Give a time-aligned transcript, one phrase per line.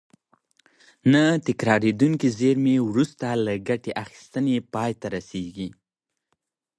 [1.11, 5.69] نه تکرارېدونکې زېرمې وروسته له ګټې اخیستنې پای ته رسیږي.